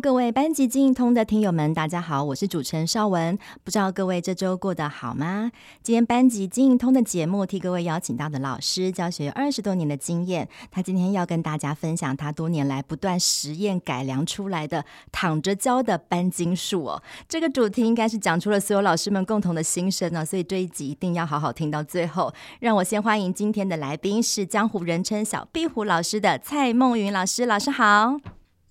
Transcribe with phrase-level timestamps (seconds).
[0.00, 3.36] 各位班级经营通的听友们，大家好，我是主持人邵文。
[3.64, 5.50] 不知道各位这周过得好吗？
[5.82, 17.02] 今天班级经营通的节目替各位邀请到的老师，教学有二十多年的经验，他今天要跟大家分享他多年来不断实验改良出来的躺着教的班经术哦。
[17.26, 22.32] 这个主题应该是讲出了所有老师们共同的心声呢，所以这一集一定要好好听到最后。
[22.60, 28.18] 让我先欢迎今天的来宾是江湖人称小壁虎老师的蔡梦云老师，老师好。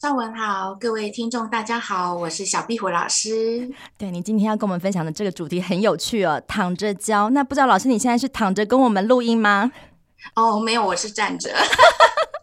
[0.02, 3.72] 邵文好，各位听众大家好，我是小壁虎老师。
[3.98, 7.30] 对，你今天要跟我们分享的这个主题很有趣哦，躺着教。
[7.30, 9.72] 那不知道老师你现在是躺着跟我们录音吗？
[10.36, 11.50] 哦，没有，我是站着。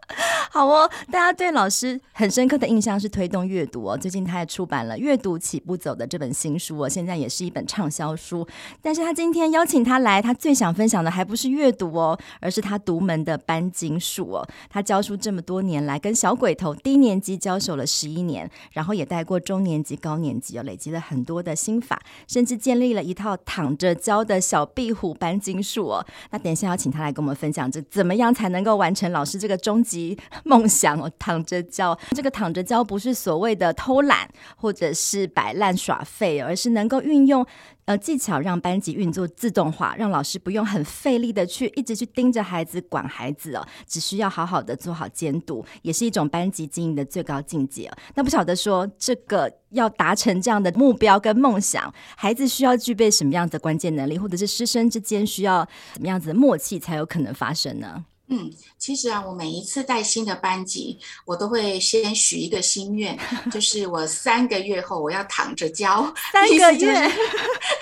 [0.55, 3.97] 好哦，大家对老师很深刻的印象是推动阅读哦。
[3.97, 8.47] 最近他也出版了《阅读起步走》的这本新书哦，现在也是一本畅销书。
[8.83, 14.47] 但是他今天邀请他来，他最想分享的还不是阅读哦，而是他独门的班经术哦。
[14.69, 26.07] 他教书这么多年来，跟小鬼头低年级交手了十一年，然后也带过中年级、高年级哦，累积了很多的心法，甚至建立了一套躺着教的小壁虎班经术哦。
[26.31, 31.99] 那等一下要请他来跟我们分享，这怎么样才能够完成老师这个终极 梦想哦，躺着教。
[32.11, 37.47] 这个躺着教不是所谓的偷懒或者是摆烂耍废，而是能够运用
[37.85, 47.91] 呃技巧，让班级运作自动化，让老师不用很费力的去一直去盯着孩子管孩子哦，只需要好好的做好监督，也是一种班级经营的最高境界。
[48.15, 58.05] 那不晓得说这个要达成这样的目标跟梦想，孩子需要具备什么样的关键能力，或者是师生之间需要怎么样子的默契才有可能发生呢？
[58.35, 63.19] 嗯，其实啊，我每一次带新的班级，我都会先许一个心愿，
[63.53, 66.11] 就是我三个月后我要躺着教。
[66.33, 67.13] 三个月，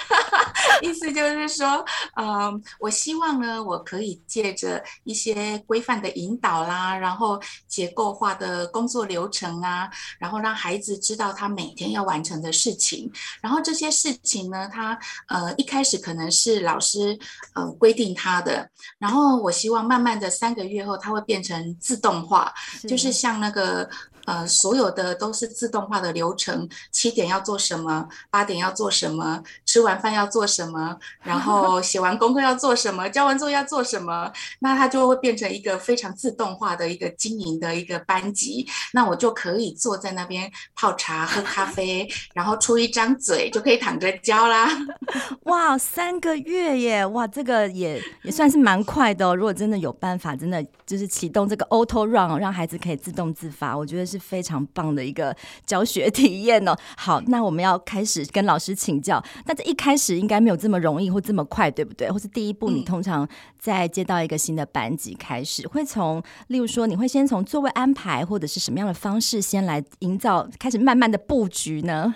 [0.82, 1.84] 意思就是说，
[2.16, 9.88] 嗯，我希望呢，我可以借着一些规范的引导啦，然后结构化的工作流程啊，
[10.18, 13.08] 然后让孩子知道他每天要完成的事情，
[13.40, 17.16] 然后这些事情呢，他呃一开始可能是老师
[17.54, 18.68] 呃规定他的，
[18.98, 20.28] 然后我希望慢慢的。
[20.40, 23.88] 三个月后，它会变成自动化，是就是像那个。
[24.30, 26.68] 呃，所有的都是自动化的流程。
[26.92, 28.08] 七点要做什么？
[28.30, 29.42] 八点要做什么？
[29.66, 30.96] 吃完饭要做什么？
[31.20, 33.08] 然后 写完功课要做什么？
[33.08, 34.32] 交完作业要做什么？
[34.60, 38.64] 那它就会变成一个非常自动化的一个经营的一个班级。
[38.92, 44.68] 那我就可以坐在那边泡茶、喝咖啡，然后出一张嘴就可以躺着教啦。
[45.50, 47.04] 哇，三个月耶！
[47.06, 49.34] 哇，这个也也算是蛮快的哦。
[49.34, 56.76] 如果真的有办法，真的就是启动这个 auto run，让孩子可以自动自发，我觉得是非常棒的一个教学体验哦。
[56.96, 59.22] 好，那我们要开始跟老师请教。
[59.46, 62.10] 那这一开始应该没有这么容易或这么快，对不对？
[62.10, 63.26] 或是第一步，你通常
[63.58, 72.14] 在接到一个新的班级开始，会从例如说，你会先从座位安排或者是什么样的方式先来营造，开始慢慢的布局呢？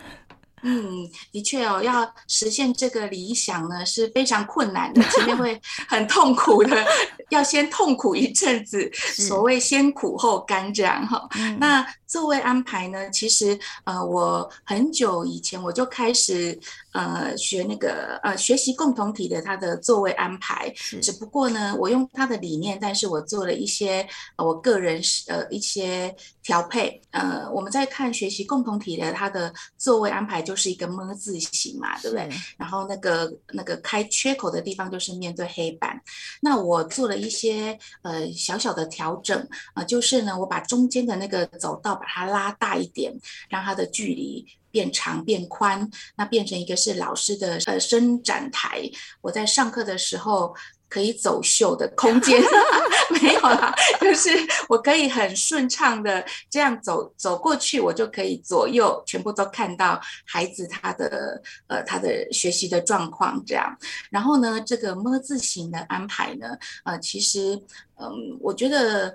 [0.65, 6.85] 嗯，的确哦，要实现这个理想呢是非常困难的，前面会 很痛苦的，
[7.29, 11.29] 要先痛苦一阵子，所谓先苦后甘这样哈。
[11.37, 16.59] 嗯、那座位安排呢，其实呃，我很久以前我就开始
[16.93, 27.01] 呃学那个呃学习共同体的它的座位安排，只不过呢，我用它的理念，但是我做了一些、呃、我个人呃一些调配。
[27.11, 30.55] 呃，我们在看学习共同体的它的座位安排就。
[30.57, 32.27] 是一个么字形嘛，对不对？
[32.57, 36.01] 然后那个那个开缺口的地方就是面对黑板。
[36.41, 39.37] 那我做了一些呃小小的调整
[39.75, 43.13] 啊、呃，就是呢，我把中间的那个走道把它拉大一点，
[43.49, 48.83] 让它的距离变长变宽，那变成一个是老师的呃伸展台。
[49.23, 50.55] 我在上课的时候。
[50.87, 52.41] 可以走秀的空间
[53.21, 54.31] 没有啦，就是
[54.69, 63.77] 我可以很顺畅的这样走走过去，我就可以左右全部都看到孩子他的呃他的学习的状况这样。
[64.09, 67.61] 然后呢，这个么字形的安排呢，呃，其实
[67.97, 69.13] 嗯，我觉得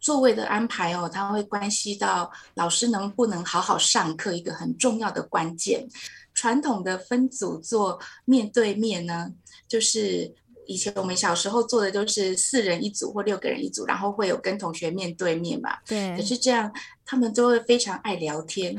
[0.00, 5.86] 座位的安排哦，它会关系到老师能不能好好上课一个很重要的关键。
[6.34, 9.32] 传统的分组做面对面呢，
[9.68, 10.34] 就是。
[10.66, 15.76] 以前我们小时候做的都是四人一组或六个人一组，然后会有跟同学面对面嘛。
[15.84, 16.16] 对。
[16.16, 16.72] 可是这样，
[17.04, 18.78] 他们都会非常爱聊天。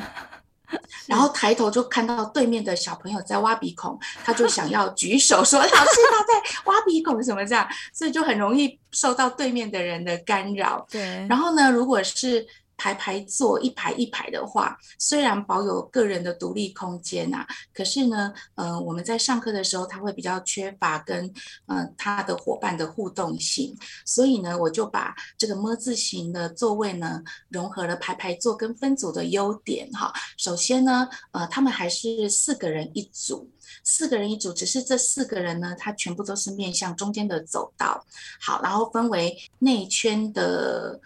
[1.08, 5.72] 然后抬头就看到对面的小朋友在挖鼻孔，他就想要举手说：“老师，
[6.12, 10.86] 他在挖鼻孔什么这样？”所以就很容易受到对面的人的干扰。
[10.90, 11.02] 对。
[11.30, 12.46] 然后呢，如果是
[12.82, 21.32] 排排坐一排一排的话，虽然保有个人的独立空间呐、啊，可是呢，呃，我们在上课的时候，他会比较缺乏跟
[21.68, 30.12] 呃他的伙伴的互动性，所以呢，我就把这个么字形的座位呢，融合了排排坐跟分组的优点哈。
[30.36, 33.48] 首先呢，呃，他们还是四个人一组，
[33.84, 38.04] 四个人一组，只是这四个人呢，他全部都是面向中间的走道，
[38.40, 41.00] 好，然后分为内圈的。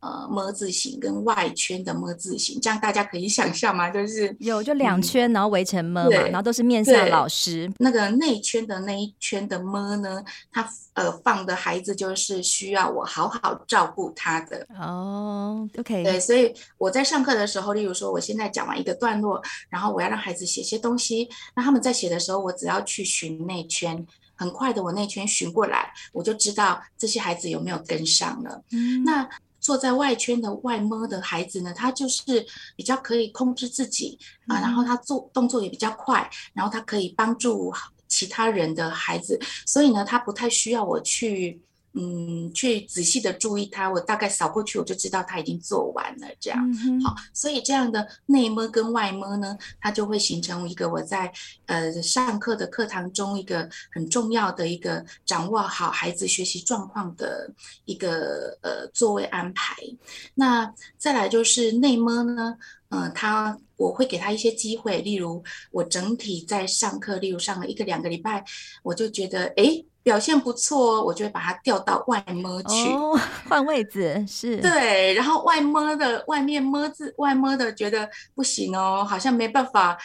[0.00, 3.90] 呃，么字形跟外圈的么字形，这样大家可以想象吗？
[3.90, 7.70] 就是有就两圈，嗯、然后围成么嘛，然后都是面向老师。
[7.78, 10.22] 那个内圈的那一圈的么呢，
[10.52, 14.66] 它呃放的孩子就是需要我好好照顾他的。
[14.78, 16.04] 哦，OK。
[16.04, 28.62] 对，所以我在上课的时候，例如说我现在讲完一个段落，然后我要让孩子写些东西，那他们在写的时候，我只要去寻内圈，很快的我内圈寻过来，我就知道这些孩子有没有跟上了。
[28.72, 29.28] 嗯，那。
[29.60, 37.72] 坐在外圈的外摸的孩子呢，他就是比较可以控制自己啊，然后他做动作也比较快，然后他可以帮助
[38.08, 41.60] 其他人的孩子，所以呢，他不太需要我去。
[41.92, 46.28] 嗯，去仔细的注意他，我大概扫过去，我就知道他已经做完了。
[46.38, 51.32] 这样，嗯、好，所以这样的内摸跟外摸呢，它就会形成一个我在
[51.66, 57.52] 呃上课的课堂中一个很重要的一个掌握好孩子学习状况的
[57.86, 59.74] 一个呃座位安排。
[60.34, 62.56] 那再来就是内摸呢，
[62.90, 65.42] 嗯、呃，他我会给他一些机会，例如
[65.72, 68.44] 我整体在上课，例如上了一个两个礼拜，
[68.84, 69.84] 我就觉得哎。
[70.02, 73.18] 表现不错，我就会把它调到外摸去，哦，
[73.48, 74.56] 换位置是。
[74.58, 79.98] 对，然后外摸的外面摸字外摸的觉得不行哦，好像没办法。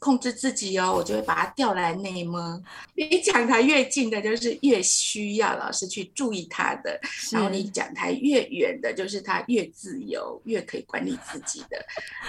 [0.00, 2.60] 控制自己哦，我就会把它调来内蒙。
[2.94, 6.90] 离讲台越近的，就是越需要老师去注意他的；
[7.30, 11.76] 然后离讲台越远的，就是他越自由，越可以管理自己的。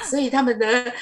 [0.03, 0.93] 所以他们的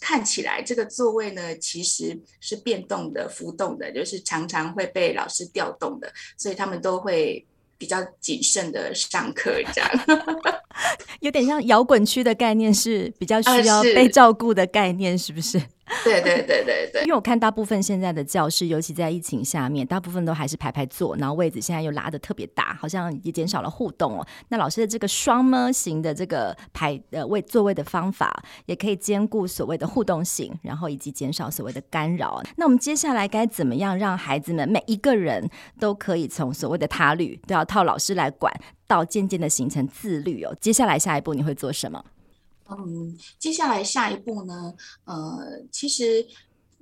[0.00, 6.10] 看起来这个座位呢，其实是变动的、浮动的，就是常常会被老师调动的。
[6.38, 9.90] 所以他们都会比较谨慎的上课，这样。
[11.20, 15.60] 有点像摇滚区的概念，是比较需要被照顾的概念，是不是？
[16.04, 24.26] 对对对对对，因为我看大部分现在的教室，尤其在疫情下面，大部分都还是排排坐，然后位置现在又拉得特别大，好像也减少了互动哦。
[24.48, 32.40] 那老师的这个双么型的这个排呃位座位的方法，也可以兼顾所谓的互动性，然后以及减少所谓的干扰。
[32.56, 35.48] 那我们接下来该怎么样让孩子们每一个人
[35.78, 38.52] 都可以从所谓的他律都要靠老师来管，
[38.86, 40.56] 到渐渐的形成自律哦？
[40.60, 42.04] 接下来下一步你会做什么？
[42.70, 44.74] 嗯，接下来下一步呢？
[45.04, 46.26] 呃，其实。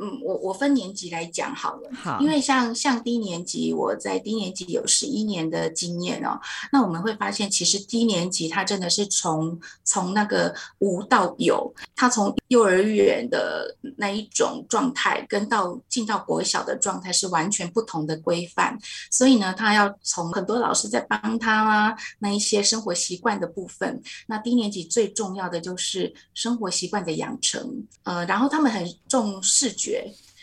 [0.00, 6.38] 嗯，我我分年级来讲好了，好，因为像像低年级，我在低年级有十一年的经验哦。
[6.70, 18.78] 那我们会发现，其实低年级他真的是从从那个无到有，他从幼儿园的那一种状态，跟到进到国小的状态是完全不同的规范。
[19.10, 24.00] 所以呢，他要从很多老师在帮他啦，那一些生活习惯的部分。
[24.28, 29.88] 那低年级最重要的就是生活习惯的养成，呃，然后他们很重视觉。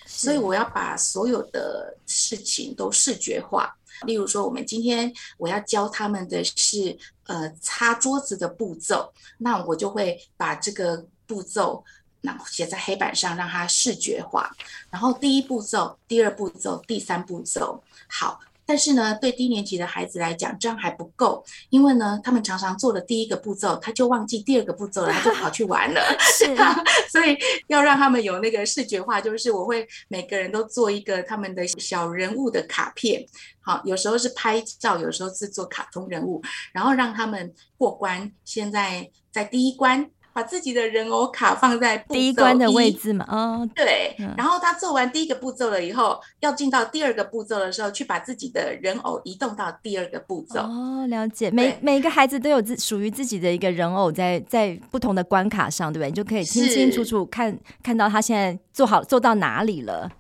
[0.05, 3.75] 所以我要把所有的事情都视觉化。
[4.05, 11.83] 例如说，我们今天我要教他们的是呃擦桌子的步骤，那我就会把这个步骤
[12.21, 14.51] 那写在黑板上，让它视觉化。
[14.89, 18.39] 然后第一步骤、第二步骤、第三步骤，好。
[18.65, 26.01] 但是呢，对低年级的孩子来讲，这样还不够，因为呢，他们常常做了第一个步骤，他就忘记第二个步骤了，他就跑去玩了。
[26.37, 26.75] 是啊，
[27.09, 33.25] 所以要让他们有那个视觉化，就是我会每个人都做一个他们的小人物的卡片，
[33.61, 36.41] 好，有时候是拍照，有时候是做卡通人物，
[36.73, 38.31] 然后让他们过关。
[38.43, 40.09] 现在在第一关。
[40.35, 50.59] 把自己的人偶卡放在第一关的位置嘛，哦，对，然后他做完第一个步骤了以后，要进到第二个步骤的时候，去把自己的人偶移动到第二个步骤。
[50.59, 56.09] 哦，了解，每每一个孩子都有自属于自己的一个人偶在在不同的关卡上，对不对？
[56.09, 60.11] 你就可以清清楚楚看看到他现在做好做到哪里了。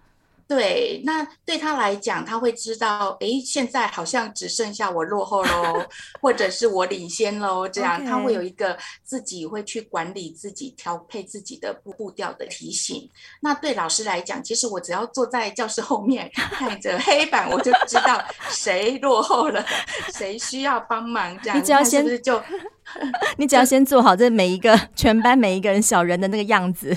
[0.47, 5.83] 对，那对他来讲，他会知道，哎，现在好像只剩下我落后喽，
[6.21, 13.09] 或者是我领先喽，这样.他会有一个自己会去管理自己、调配自己的步步调的提醒。
[13.41, 19.65] 那对老师来讲，其实我只要坐在教室后面看着黑板，我就知道谁落后了，
[20.13, 21.57] 谁需要帮忙，这样。
[21.57, 22.39] 你只要先就，
[23.37, 26.95] 你只要先做好这每一个全班每一个人小人的那个样子。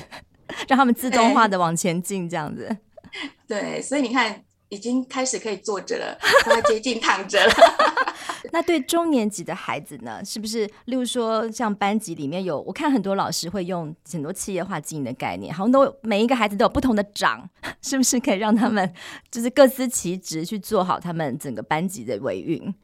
[0.67, 2.75] 让他们自动化的往前进，这样子。
[3.47, 7.53] 对，所以你看，已经开始可以坐着了， 快要接近躺着了。
[8.53, 10.25] 那对中年级的孩子呢？
[10.25, 10.65] 是不是？
[10.85, 17.49] 例如说，像班级里面有，我看很多老师会用很多企业化经营的概念，好像都每一个孩子都有不同的长，
[17.83, 18.93] 是不是可以让他们
[19.31, 22.75] 就是各司其职去做好他们整个班级的维运？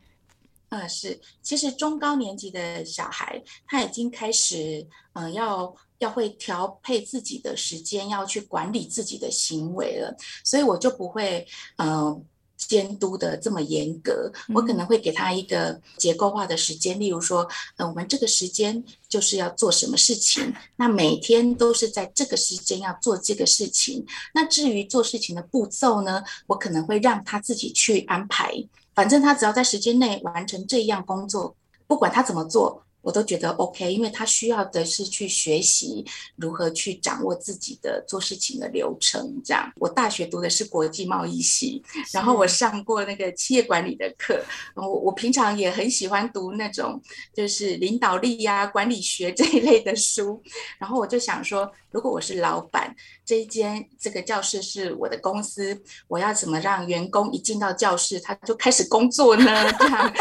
[0.70, 1.20] 嗯，是。
[1.40, 5.72] 其实中高年级的小孩他已经开始，嗯、呃，要
[6.04, 11.46] 要会调配自己的时间，要去管理自己的行为了，所以我就不会，
[11.76, 12.22] 嗯、呃。
[12.66, 17.46] 监督的这么严格，我可能会给他一个结构化的时间，例如说，
[17.76, 24.06] 呃，我们这个时间就是要做什么事情，那每天都是在这个时间要做这个事情。
[24.32, 28.54] 那至于做事情的步骤呢，我可能会让他自己去安排，
[28.94, 31.54] 反正他只要在时间内完成这样工作，
[31.86, 32.83] 不管他怎么做。
[33.04, 36.04] 我都觉得 OK，因为他需要的是去学习
[36.36, 39.40] 如何去掌握自己的做事情的流程。
[39.44, 44.42] 这样，我大学读的是国际贸易系，然后我上过那个企业管理的课。
[44.74, 47.00] 我我平常也很喜欢读那种
[47.34, 50.42] 就是领导力呀、管理学这一类的书。
[50.78, 52.96] 然后我就想说，如果我是老板，
[53.26, 59.72] 这一间这个教室是我的公司，我要怎么让员工一进到教室他就开始工作呢？
[59.78, 60.12] 这样。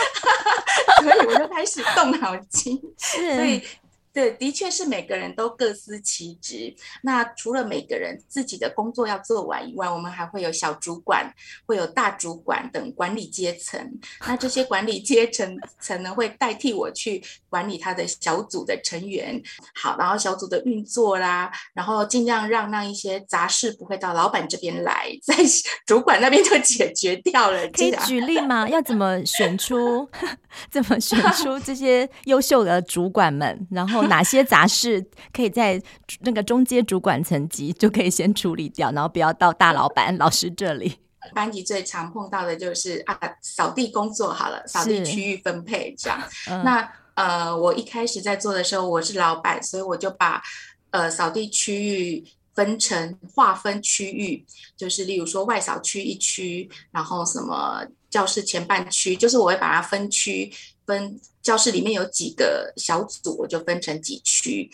[1.01, 3.61] 所以我就开始动脑筋，是所以。
[4.13, 6.73] 对，的确是每个人都各司其职。
[7.01, 11.33] 那除了每个人自己的工作要做完以外，我们还会有小主管，
[11.65, 13.99] 会有大主管等管理阶层。
[14.27, 19.41] 那这些管理阶层层呢，会代替我去管理他的小组的成员。
[19.73, 25.33] 好，然后小组的运作啦，然后尽量让那一些杂事不会到老板这边来， 在
[25.87, 27.67] 主管那边就解决掉了。
[27.69, 28.69] 可以举例吗？
[28.69, 30.07] 要怎么选出？
[30.69, 33.67] 怎么选出这些优秀的主管们？
[33.71, 34.02] 然后。
[34.07, 35.81] 哪些杂事可以在
[36.21, 40.99] 那个中阶主管层级就可以先处理掉，然后不要到大老板老师这里。
[41.33, 46.21] 班级最常碰到的就是啊，扫地工作好了，扫地区域分配这样。
[46.49, 50.41] 嗯、那呃，我一开始在做的时候，我是老板，所以我就把
[50.91, 54.45] 呃扫地区域分成划分区域，
[54.75, 60.51] 就是例如说外扫区一区，然后什么教室前半区，就是我会把它分区。
[60.85, 64.69] 分教室里面有几个小组，我就分成几区。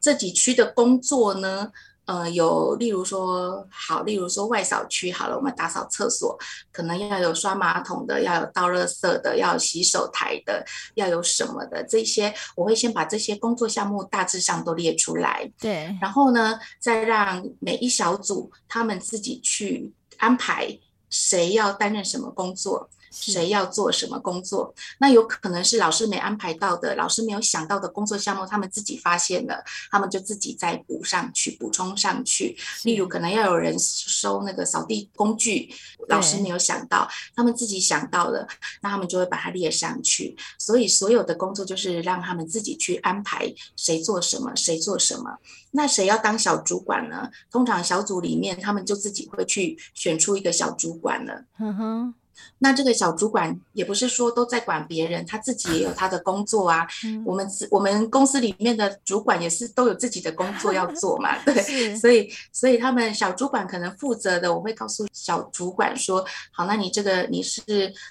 [0.00, 1.72] 这几区的工作呢，
[2.04, 6.38] 呃，有例如说，好，例如说外扫区好了，我们打扫厕所，
[6.70, 10.62] 可能要有刷马桶的，要有倒垃圾的，要有洗手台的，
[10.94, 15.50] 要有什么的这些，我会先把这些工作项目大致上都列出来。
[15.58, 20.78] 对，然后呢，再让每一小组他们自己去安排
[21.08, 22.90] 谁要担任什么工作。
[23.14, 24.74] 谁要做什么工作？
[24.98, 32.56] 那有可能是老师没安排到的，老师没有想到的工作项目，他们自己发现了，他们就自己再补上去，补充上去。
[32.82, 35.72] 例如，可能要有人收那个扫地工具，
[36.08, 38.46] 老师没有想到，他们自己想到了，
[38.82, 40.36] 那他们就会把它列上去。
[40.58, 45.38] 所以，所有的工作就是让他们自己去安排谁做什么，谁做什么。
[45.70, 47.30] 那谁要当小主管呢？
[47.50, 51.44] 通常小组里面，他们就自己会去选出一个小主管了。
[51.58, 52.14] 嗯哼。
[52.58, 56.86] 那这个小主管也不是说都在管别人，他自己也有他的工作啊。
[57.04, 61.94] 嗯、我们我们公司里面的主管也是都有自己的工作要做嘛， 对。
[61.96, 67.62] 所以所以他们小主管可能负责的，我会告诉小主管说：好，那你这个你是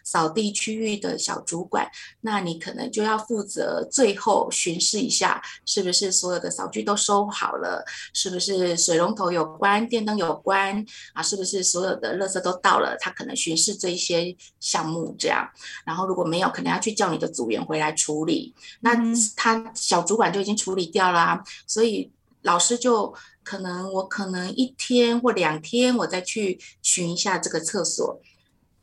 [0.04, 1.88] 扫地区域的小主管，
[2.22, 12.96] 那你可能就要负责最后巡视一下，是不是所有的扫具都收好了，是不是水龙头有关，电灯有关啊，是不是所有的垃圾都到了？
[13.00, 14.13] 他可能巡视这一些。
[14.14, 15.50] 些项目这样，
[15.86, 18.54] 然后如果没有，可能要去叫你的组员回来处理。
[18.82, 18.92] 那
[19.36, 22.12] 他小主管就已经处理掉了啊，所以
[22.44, 28.20] 老师就可能我可能一天或两天，我再去巡一下这个厕所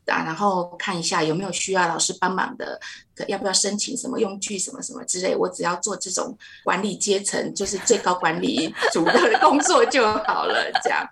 [0.06, 2.80] 啊，然后看一下有没有需要老师帮忙的，
[3.28, 5.37] 要不要申请什么用具什么什么之类。
[5.37, 10.70] 我只要做这种管理阶层，就是最高管理组的工作就好了。
[10.82, 11.06] 这样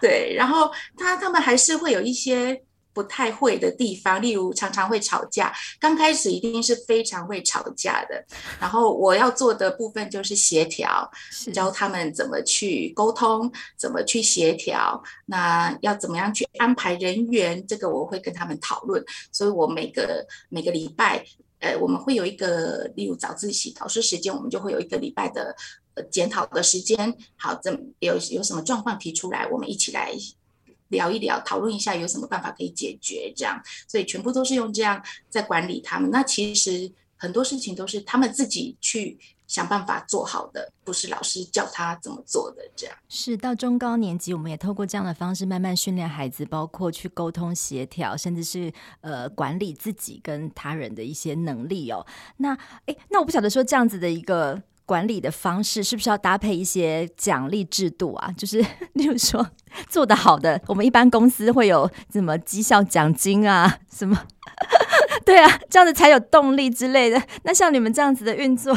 [0.00, 2.62] 对，然后他他们还是会有一些。
[2.92, 5.52] 不太会的地方，例如常常会吵架。
[5.78, 8.24] 刚开始一定是非常会吵架的，
[8.60, 11.08] 然后我要做的部分就是协调，
[11.52, 15.02] 教他们怎么去沟通，怎么去协调。
[15.26, 19.02] 那要怎么样去安排人员，这个我会跟他们讨论。
[19.30, 21.24] 所以我每个每个礼拜，
[21.60, 25.54] 呃，我们会有一个，例如早自习、导师时间，我们就会有一个礼拜的
[25.94, 27.16] 呃检讨的时间。
[27.36, 30.12] 好，怎有有什么状况提出来，我们一起来。
[30.90, 36.08] 聊一聊，讨论一下有什么办法可以解决，这样，所以全部都是用这样在管理他们。
[36.10, 42.62] 那其实很多事情都是他们自己去想办法做好的，不是老师教他怎么做的。
[42.76, 52.06] 这样是到中高年级，我们也透过这样的方式慢慢训练孩子，包括去沟通协调，甚至是呃管理自己跟他人的一些能力哦。
[52.36, 52.56] 那
[52.86, 54.62] 诶，那我不晓得说这样子的一个。
[54.90, 58.28] 管理的方式是不是要搭配一些奖励制度啊？
[58.36, 58.58] 就是
[58.94, 59.48] 例如说
[59.88, 63.78] 做得好的，我们一般公司会有什么绩效奖金啊？
[63.88, 64.20] 什么？
[65.24, 67.22] 对啊，这样子才有动力之类的。
[67.44, 68.76] 那像你们这样子的运作，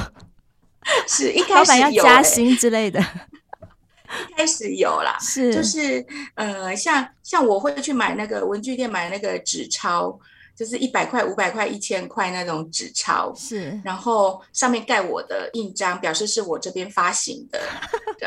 [1.08, 6.06] 是一开始要加薪之类的，一开始有啦，是就是
[6.36, 10.20] 呃，像像我会去买那个文具店买那个纸钞。
[10.56, 17.60] 就是一百块、五百块、一千块那种纸钞，是，然后上面盖我的印章，表示是我这边发行的，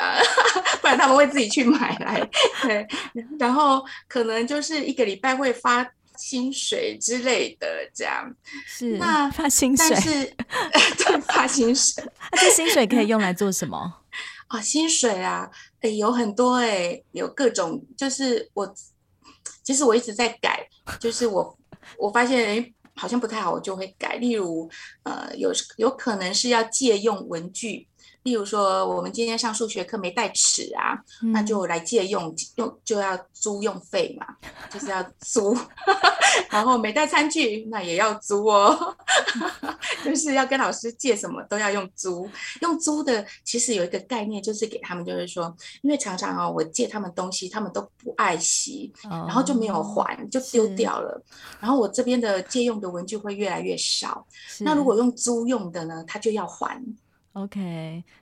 [0.82, 2.28] 不然他们会自己去买来。
[2.62, 2.84] 对，
[3.38, 8.28] 然后可能就是一个礼拜会发薪水之类的，这样
[8.66, 8.96] 是。
[8.98, 10.34] 那发薪水，但是
[11.04, 12.02] 对，发薪水，
[12.32, 13.78] 那这薪水可以用来做什么？
[14.48, 15.48] 啊、 哦，薪水啊，
[15.80, 18.74] 哎，有很多哎，有各种，就是我
[19.62, 20.68] 其实我一直在改，
[20.98, 21.56] 就是我。
[21.98, 24.16] 我发现诶，好像不太好，我就会改。
[24.16, 24.68] 例如，
[25.04, 27.88] 呃，有有可能是要借用文具。
[28.26, 34.26] 例如说，我们今天上数学课没带尺啊，嗯、那就来借用用就要租用费嘛，
[34.68, 35.56] 就是要租。
[36.50, 38.96] 然后没带餐具，那也要租哦，
[40.04, 42.28] 就是要跟老师借什么都要用租。
[42.62, 51.22] 用租的其实有一个概念，就是给他们，就是说，因为常常啊、哦，我借他们东西，他们都不爱惜，然后就没有还，就丢掉了。
[51.60, 54.26] 然后我这边的借用的文具会越来越少。
[54.58, 56.82] 那如果用租用的呢，他就要还。
[57.36, 57.60] OK，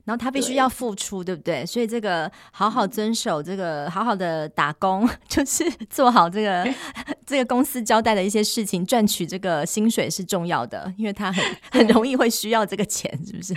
[0.05, 1.65] 然后他必须要付出，对，对不对？
[1.65, 6.69] 所以这个好好遵守这个，好好的打工， 就是做好这个
[7.25, 13.55] 这个公司交代的一些事情，赚取这个薪水是重要的，因为他很 很容易会需要这个钱，是不是？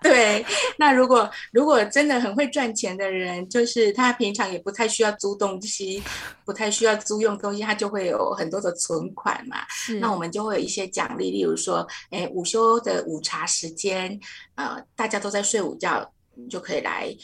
[0.00, 0.46] 对。
[0.78, 6.00] 那如果如果真的很会赚钱的人，就是他平常也不太需要租东西，
[6.44, 9.56] 不太需要租用东西，他就会有很多的存款嘛。
[9.68, 9.98] 是。
[9.98, 14.18] 那我们就会有一些奖励，例如说，哎，午休的午茶时间，
[14.54, 17.14] 呃，大家都在睡午觉，你就可以来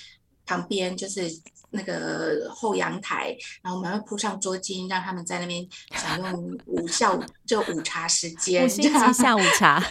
[0.46, 1.22] 旁边，就是
[1.70, 9.82] 那个后阳台，然后我们会铺上桌巾，让他们在那边享用午 下午就午茶时间，下午 茶。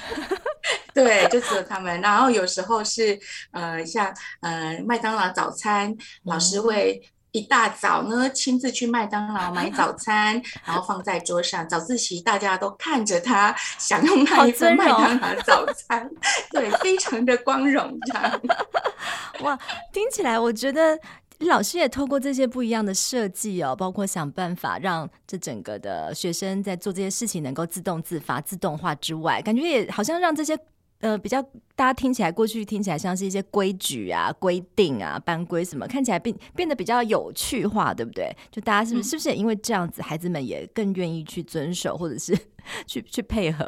[0.93, 1.99] 对，就只有他们。
[2.01, 5.91] 然后有时候是呃，像呃麦当劳早餐，
[6.25, 7.01] 老师会
[7.33, 11.67] 一大早呢亲自去麦当劳买早餐，然后放在桌上。
[11.67, 16.07] 早自习大家都看着他享用那一份麦当劳早餐，
[16.51, 18.41] 对，非常的光荣这样。
[19.41, 19.57] 哇，
[19.91, 20.99] 听起来我觉得
[21.39, 30.55] 老师也透过这些不一样的设计哦，包括想办法让这整个的学生在做这些事情能够自动自发、自动化之外，感觉也好像让这些。
[31.03, 31.41] 呃，比较
[31.75, 38.33] 大家听起来，过去听起来像是一些规矩啊、规定啊、班规什么，看起来变变得比较有趣化，对不对？
[38.49, 42.33] 就大家是不是、嗯、是不是也因为这样子，孩子们也更愿意去遵守，或者是
[42.87, 43.65] 去去配合？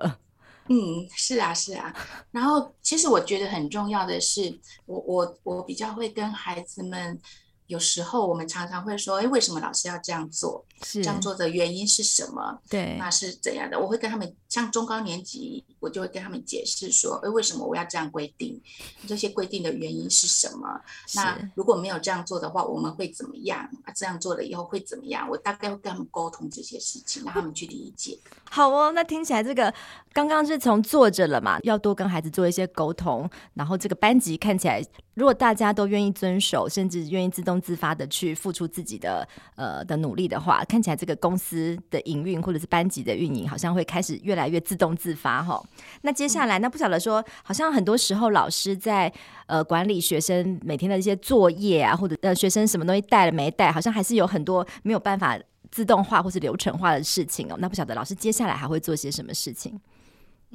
[0.69, 1.93] 嗯，是啊，是啊。
[2.31, 7.19] 然后，其实我觉得很重要的是，我我我比较会跟孩子们。
[7.67, 10.63] 有时候我们常常会说：“哎，为什么老师要这样做？
[10.83, 12.59] 是这样做的原因是什么？
[12.69, 18.61] 对，那是怎样的？”我会跟他们，像中高年级，我就会跟他们解释说：“哎，为什么我要这样规定？
[19.07, 20.67] 这些规定的原因是什么？
[21.15, 23.59] 那如果没有这样做的话，我们会怎么样？
[23.83, 25.27] 啊，这样做了以后会怎么样？
[25.29, 28.19] 我大概会跟他们沟通这些事情，让他们去理解。
[28.51, 29.73] 好哦，那听起来这个
[30.13, 34.85] 刚刚是从坐着了嘛，要多跟孩子做一些沟通，然后这个班级看起来。
[35.15, 45.63] 如果大家都愿意遵守，甚至愿意自动自发的去付出自己的呃的努力的话，看起来这个公司的营运或者是班级的运营，好像会开始越来越自动自发哈。
[46.01, 49.11] 那接下来，那不晓得说，好像很多时候老师在
[49.47, 55.39] 呃管理学生每天的一些作业啊，或者呃学生什么东西带了没带，好像还是有很多没有办法
[55.71, 57.55] 自动化或是流程化的事情哦。
[57.59, 59.79] 那不晓得老师接下来还会做些什么事情？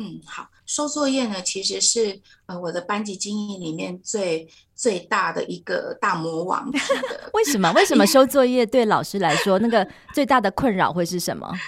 [0.02, 6.70] 嗯，好，收作业呢，其实是呃我的班级经营里面最最大的一个大魔王。
[7.34, 7.70] 为什么？
[7.72, 11.52] 为什么收作业对老师来说，那个最大的困扰会是什么？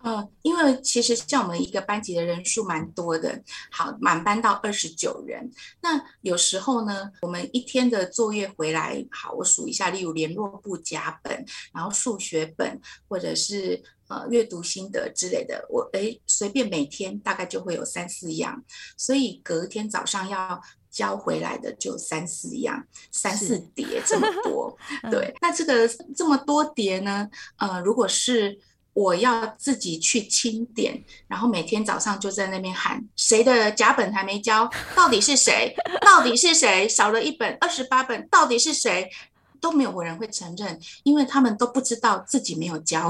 [0.00, 5.50] 呃，因为其实像我们一个班级的人数蛮多的，好，满班到二十九人。
[5.80, 18.62] 那有时候呢，我们一天的作业回来，好，我数一下，例如联络簿甲本，然后数学本，或者是呃阅读心得之类的，我诶随便每天大概就会有三四样，
[18.96, 24.76] 所以隔天早上要交回来的就三四样，三四叠这么多。
[25.10, 28.58] 对，那这个这么多叠呢，呃，如果是
[28.94, 35.72] 我要自己去清点，然后每天早上就在那边喊谁的甲本还没交，到底是谁？
[36.00, 38.26] 到底是谁少了一本二十八本？
[38.28, 39.08] 到底是谁？
[39.60, 43.08] 都没有人会承认，因为他们都不知道自己没有交，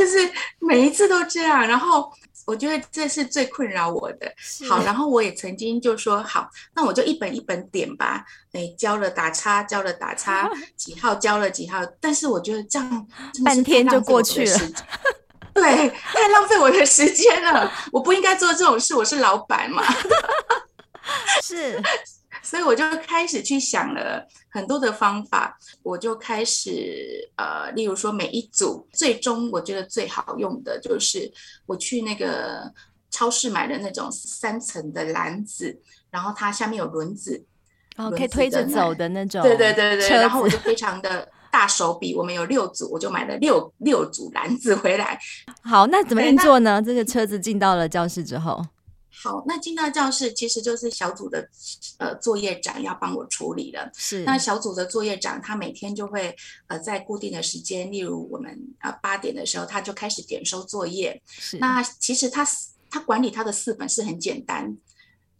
[0.00, 1.68] 就是每一次都这样。
[1.68, 2.10] 然后
[2.46, 4.32] 我觉得这是最困扰我的。
[4.68, 8.24] 好，然后我也曾经就说好，那我就一本一本点吧。
[8.52, 11.84] 哎，交了打叉，交了打叉， 几号交了几号。
[12.00, 13.06] 但是我觉得这样
[13.44, 14.58] 半天就过去了，
[15.52, 17.70] 对，太浪费我的时间了。
[17.92, 19.84] 我不应该做这种事，我是老板嘛。
[21.44, 21.80] 是。
[22.42, 31.30] 所以我就开始去想了很多的方法，我就开始呃，例如说每一组，最终我觉得最好用的就是
[31.66, 32.72] 我去那个
[33.10, 35.78] 超市买的那种三层的篮子，
[36.10, 37.44] 然后它下面有轮子，
[37.96, 45.18] 哦，可以推着走的那种，对对对对，然后我就非常的大手笔，我们有六组，我就买了六六组篮子回来。
[45.62, 46.80] 好，那怎么运作呢？
[46.80, 48.64] 这个车子进到了教室之后。
[49.22, 51.46] 好，那进到教室其实就是小组的
[51.98, 53.90] 呃作业长要帮我处理了。
[53.94, 56.34] 是，那小组的作业长他每天就会
[56.68, 61.20] 呃在固定的时间，例如我们呃八点的时候，他就开始点收作业。
[61.26, 62.46] 是，那其实他
[62.88, 64.76] 他管理他的四本是很简单。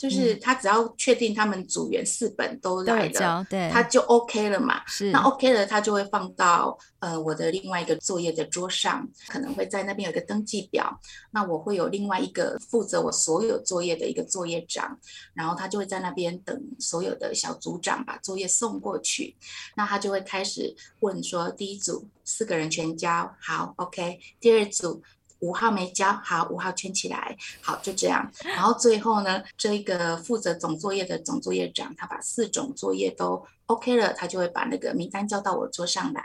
[0.00, 4.82] 就是他只要确定他们组员四本都来了，对，他就 OK 了嘛。
[4.86, 10.98] 是，那 OK 了，他就会放到呃我的另外一个作业的桌上，可能会在那边有个登记表。
[11.30, 14.98] 那我会有另外一个负责我所有作业的一个作业长，
[15.34, 19.36] 然后他就会在那边等所有的小组长把作业送过去。
[19.76, 24.18] 那他就会开始问说：第一组四个人全交，好 OK。
[24.40, 25.02] 第二组。
[25.40, 28.31] 五号没交，好，五号圈起来，好，就这样。
[28.44, 36.22] 然后最后呢，这个负责总作业的总作业长，他把四种作业都 OK 了，他就会把那个名单交到我桌上来。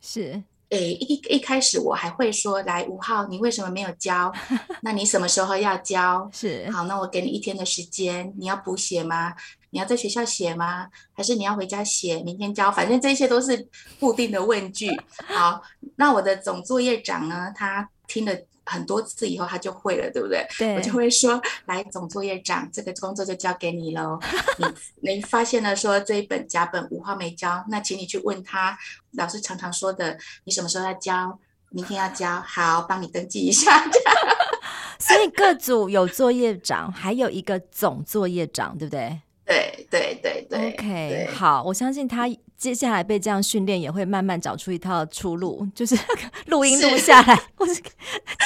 [0.00, 4.30] 是，诶，一一开始我还会说，来，五号，你为什么没有交？
[4.82, 6.28] 那你什么时候要交？
[6.32, 9.34] 是，好，那我给你一天的时间，你要补写吗？
[9.70, 10.88] 你要在学校写吗？
[11.14, 12.22] 还是你要回家写？
[12.22, 12.70] 明天交？
[12.70, 13.66] 反正这些都是
[13.98, 14.90] 固定的问句。
[15.24, 15.62] 好，
[15.96, 17.88] 那我的总作业长呢，他。
[18.12, 20.46] 听了很多次以后，他就会了，对不对？
[20.58, 24.20] 对，我就会说：“来，总作业长，这个工作就交给你喽。
[24.58, 24.66] 你
[25.16, 28.78] 你发现了说这一本甲本五号没交，那请你去问他。
[29.12, 31.38] 老师常常说的，你什么时候要交？
[31.70, 33.82] 明天要交，好，帮你登记一下。
[35.00, 39.18] 所以各组有作业长，还有一个总作业长，对不对？
[39.46, 40.72] 对对对对。
[40.74, 42.28] OK，对好，我相信他。
[42.62, 45.98] 接下来被这样训练，也会慢慢找出一套出路， 就是
[46.46, 47.82] 录音录下来，或是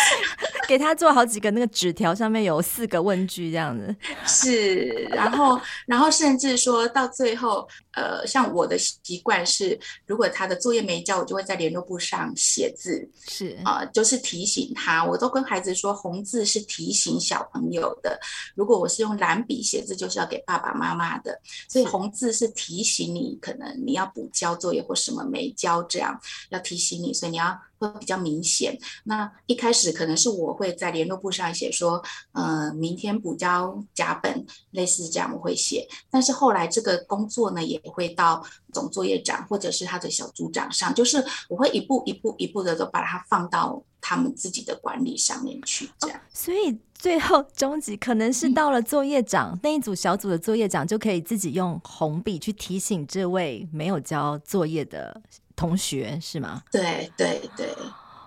[0.67, 3.95] 给他做好几个那个纸条，上面有四个问句这样子。
[4.27, 13.59] 是，然后，然后甚至说到最后，呃，像我的习惯是，如果他的作业没交，我就会在联络簿上写字，是。
[13.65, 15.05] 啊、呃，就是提醒他。
[15.05, 18.19] 我都跟孩子说，红字是提醒小朋友的，
[18.55, 24.06] 如果我是用蓝笔写字，就是要给爸爸妈妈的，所以红字是提醒你，可能你要。
[24.07, 28.79] 补交作业或什么没交，这样要提醒你，所以你要会比较明显。
[29.05, 35.87] 那一开始可能是我会在联络簿上写说，呃，明天补交甲本，类似这样我会写。
[36.11, 46.17] 但是后来这个工作呢，也会到总作业长或者是他的小组长上，就是我会一步一步一步的都把它放到他们自己的管理上面去，这样。
[46.17, 46.79] 哦，所以。
[46.99, 55.21] 最后终极可能是到了作业长、嗯、那一组小组的作业长就可以自己用红笔去提醒这位没有交作业的
[55.55, 56.63] 同学，是吗？
[56.73, 57.69] 对对对，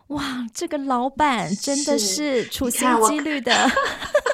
[0.09, 3.51] 哇，这个老板真的是处心积虑的。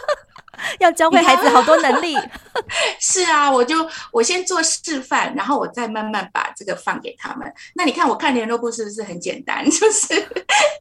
[0.80, 2.16] 要教会孩子好多能力，
[3.00, 7.52] 是啊，我就我先做示范，然后我再慢慢把这个放给他们。
[7.76, 9.64] 那你看，我看联络簿是不是很简单？
[9.70, 10.28] 就是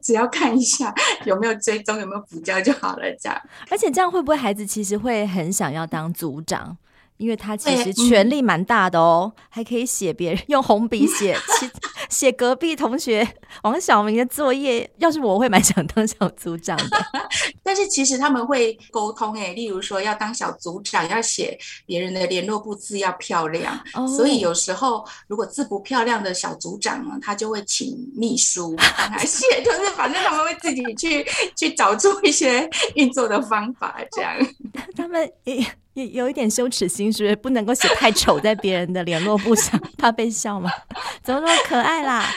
[0.03, 3.41] 只要看一下有没有追踪，有没有补交就好了，这样。
[3.71, 6.77] 而且这样会不会孩子其实会很想要当组长？
[7.17, 11.37] 因为他其实权力蛮大的哦，嗯、还可以写别人 用红笔写
[12.11, 13.27] 写隔壁同学
[13.63, 14.89] 王小明的作业。
[14.99, 17.07] 要是我会蛮想当小组长的，
[17.63, 34.37] 但是其实他们会沟通诶，例如说要当小组长，要写别人的联络簿字要漂亮，哦、所以有时候如果字不漂亮的小组长呢，他就会请秘书帮他写，就是反正他们会自己去去找出一些运作的方法，这样。
[34.97, 35.65] 他们也。
[35.95, 40.71] 有有一点羞耻心，是不是不能够写太丑在别人的联络簿上，怕被笑吗？
[41.23, 42.29] 怎么那么可爱啦？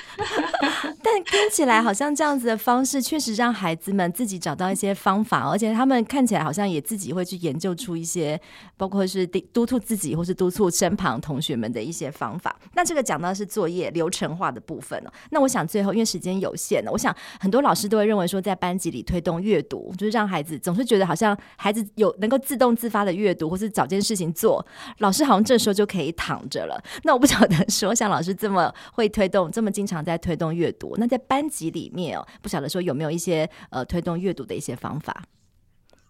[1.03, 8.39] 但听起来好像这样子的方式，确实让孩子们自己找到一些方法，而且他们看起来好像也自己会去研究出一些，
[8.75, 12.55] 包括是督促自己或是督促身旁同学们的一些方法。
[12.73, 15.13] 那这个讲到是作业流程化的部分了。
[15.29, 24.65] 那我想最后因为时间有限呢，我想很多老师都会认为说，在班级里推动阅读，就是让孩子总是觉得好像孩子有能够自动自发的阅读，或是找件事情做，
[24.99, 26.81] 老师好像这时候就可以躺着了。
[27.03, 35.23] 那我不晓得说，像老师这么会推动，这么经常在推动阅读，那在班级里面哦，不晓得说有没有一些呃推动阅读的一些方法？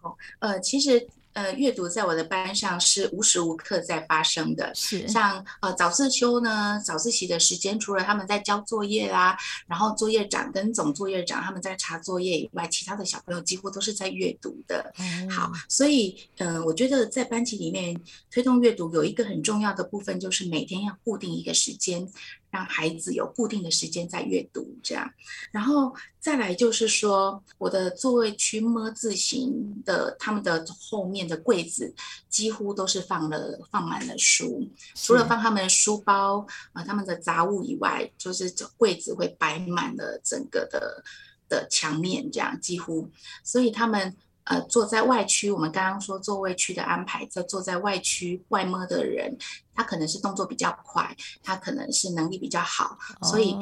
[0.02, 1.08] 哦，呃，其实。
[1.32, 4.74] 呃，阅读在我的班上是无时无刻在发生的。
[4.74, 14.92] 是像呃早自修呢，早自习的时间，除了他们在交作业啦，然后作业长跟总作业长他们在查作业以外，其他的小朋友几乎都是在阅读的。
[14.98, 17.98] 嗯、好，所以嗯、呃，我觉得在班级里面
[18.30, 22.08] 推动阅读有一个很重要的部分，就是每天要固定一个时间。
[22.50, 25.06] 让孩子有固定的时间在阅读，这样，
[25.50, 31.94] 然后再来就是说，我的座位区么字形的，他们的后面的柜子
[32.28, 41.02] 几乎都是放了放满了书，除了放他们的书包啊、呃、他们的杂物以外，就是这柜子会摆满了整个的
[41.48, 43.10] 的墙面，这样几乎，
[43.42, 44.14] 所以他们。
[44.48, 49.36] 呃，坐在外区，我们刚刚说座位区的安排，在坐在外区外摸的人，
[49.74, 53.54] 他可能是动作比较快，他可能是能力比较好，所以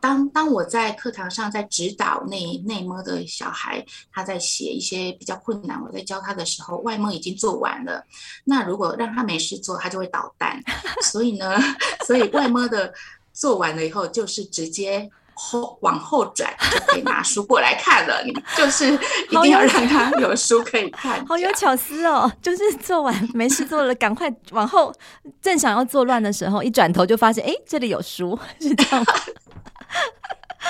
[0.00, 8.04] 当当我在课堂上在指导内内摸的小孩，他在写一些比较困难，我在教他的时候，外摸已经做完了，
[8.44, 10.60] 那如果让他没事做，他就会捣蛋，
[11.04, 11.56] 所以呢，
[12.04, 12.92] 所以外摸的
[13.32, 15.08] 做完了以后，就是直接。
[15.34, 21.24] 后往后转就可以拿书过来看了，你就是一定要让他有书可以看。
[21.26, 24.94] 好有巧思哦，就是做完没事做了，赶快往后，
[25.40, 29.04] 正想要作乱的时候，一转头就发现，哎，这里有书，是这样。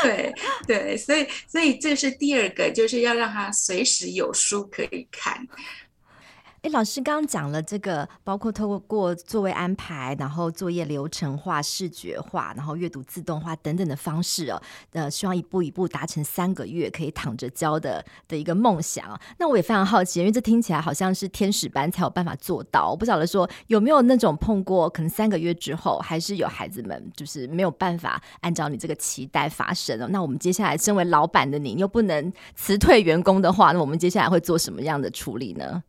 [0.03, 0.33] 对
[0.67, 5.47] 对，所以所以这是第二个，就是要让他随时有书可以看。
[6.63, 19.21] 哎，老师刚刚讲了这个，包括透过座位安排，然后作业流程化、视觉化，然后阅读自动化等等的方式哦，呃，希望一步一步达成三个月可以躺着教的的一个梦想。
[19.41, 22.91] 那我也非常好奇，因为这听起来好像是天使班才有办法做到。
[22.91, 30.07] 我不晓得说有没有那种碰过，可能三个月之后还是有孩子们就是没有办法按照你这个期待发生哦。
[30.11, 35.83] 那我们接下来身为老板的你，又不能辞退员工的话，那我们接下来会做什么样的处理呢？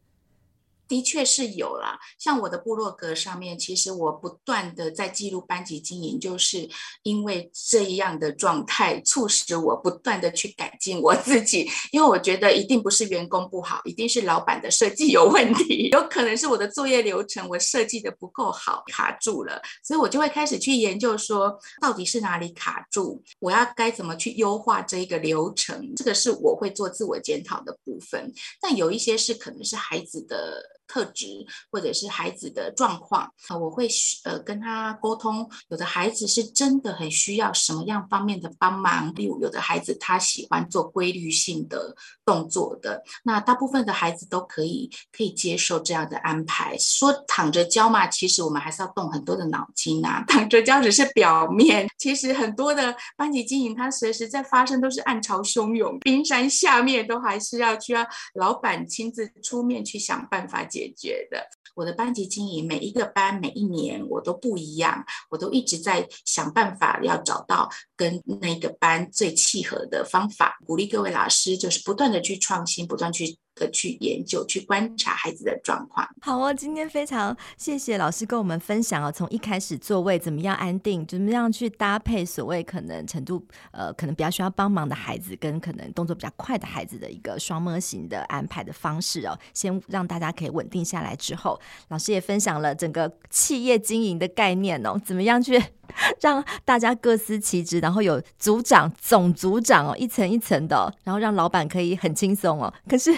[0.88, 6.70] 的确是有啦，像我的部落格上面，其实我不断的在记录班级经营，就是
[7.04, 30.72] 因为这样的状态促使我不断的去改进我自己，因为我觉得一定不是员工不好，一定是老板的设计有问题， 有可能是我的作业流程我设计的不够好，卡住了，所以我就会开始去研究说到底是哪里卡住，我要该怎么去优化这一个流程，这个是我会做自我检讨的部分，但有一些是可能是孩子的。
[30.94, 31.26] 特质
[31.72, 33.90] 或者是孩子的状况啊，我会
[34.26, 35.50] 呃跟他沟通。
[35.70, 46.78] 有的孩子是真的很需要什么样方面的帮忙，例如有的孩子他喜欢做规律性的动作的，那大部分的孩子都可以可以接受这样的安排。
[46.78, 50.24] 说躺着教嘛，其实我们还是要动很多的脑筋啊。
[50.30, 60.62] 躺着教只是表面，其实很多的班级经营它随时在发生，都是暗潮汹涌，冰山下面都还是要需要老板亲自出面去想办法。
[60.74, 73.38] 解解决的，我的班级经营，每一个班每一年我都不一样，我都一直在想办法，要找到跟那个班最契合的方法，鼓励各位老师就是不断的去创新，不断去。
[73.56, 76.08] 的去研究、去观察孩子的状况。
[76.22, 89.38] 好哦，今天非常谢谢老师跟我们分享哦，从一开始座位怎么样安定，怎么样去搭配所谓可能程度呃可能比较需要帮忙的孩子，跟可能动作比较快的孩子的一个双模型的安排的方式哦。
[89.54, 95.62] 先让大家可以稳定下来之后，老师也分享了整个企业经营的概念哦，怎么样去。
[96.22, 102.74] 让大家各司其职，然后有组长、总组长哦，一层一层的，然后让老板可以很轻松哦。
[102.88, 103.14] 可是，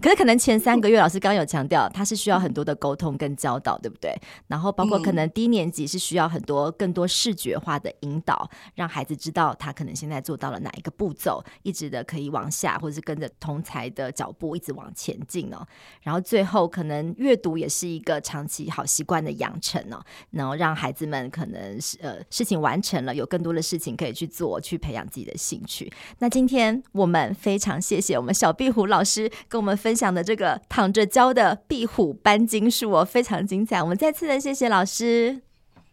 [0.00, 4.14] 可是可能前三个月，老师刚刚有强调，他是需要很多的沟通跟教导，对不对？
[4.46, 15.66] 然后包括可能低年级是需要很多更多视觉化的引导，让孩子知道他可能现在做到了哪一个步骤，一直的可以往下，或者是跟着同才的脚步一直往前进哦。
[16.02, 22.09] 然后最后可能阅读也是一个长期好习惯的养成哦，然后让孩子们可能是呃。
[22.30, 25.92] 事情完成了，有更多的事情可以去做，去培养自己的兴趣。
[26.18, 33.82] 那今天我们非常谢谢我们小壁虎老师跟我们分享的这个躺着教的壁虎搬金术哦，非常精彩。
[33.82, 35.42] 我们再次的谢谢老师，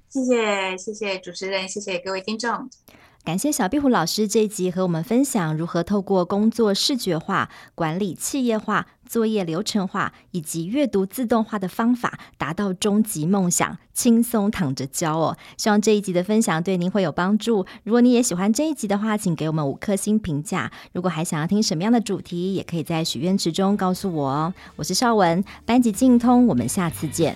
[0.09, 2.69] 谢谢谢谢主持人，谢谢各位听众。
[3.27, 15.37] 感谢小壁虎老师这一集和我们分享如何透过工作视觉化、管理企业化、作业流程化以及阅读自动化的方法，达到终极梦想，轻松躺着教哦。
[15.57, 17.65] 希望这一集的分享对您会有帮助。
[17.83, 20.71] 如果你也喜欢这一集的话，请给我们五颗星评价。
[20.93, 24.53] 如果还想要听什么样的主题，也可以在许愿池中告诉我哦。
[24.77, 27.35] 我是邵文，班级经营通，我们下次见。